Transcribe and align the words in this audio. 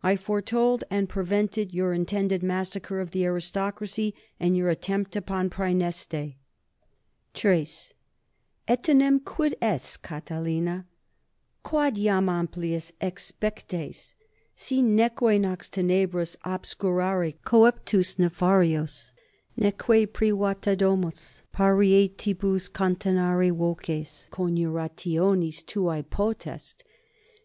I 0.00 0.14
foretold 0.14 0.84
and 0.92 1.08
prevented 1.08 1.74
your 1.74 1.92
intended 1.92 2.40
massacre 2.40 3.00
of 3.00 3.10
the 3.10 3.24
aristocracy, 3.24 4.14
and 4.38 4.56
your 4.56 4.68
attempt 4.68 5.16
upon 5.16 5.50
Praeneste._ 5.50 6.36
=3.= 7.34 7.92
Etenim 8.68 9.24
quid 9.24 9.56
est, 9.60 10.00
Catilina, 10.00 10.86
quod 11.64 11.98
iam 11.98 12.26
amplius 12.28 12.92
exspectes, 13.00 14.14
si 14.54 14.82
neque 14.82 15.40
nox 15.40 15.68
tenebris 15.68 16.36
obscurare 16.44 17.34
coeptus 17.44 18.18
nefarios 18.20 19.10
neque 19.56 20.06
privata 20.12 20.76
domus 20.78 21.42
parietibus 21.52 22.70
continere 22.72 23.50
voces 23.52 24.28
coniurationis 24.30 25.64
tuae 25.64 26.08
potest? 26.08 26.84